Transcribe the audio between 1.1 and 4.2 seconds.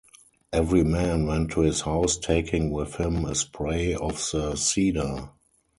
went to his house taking with him a spray of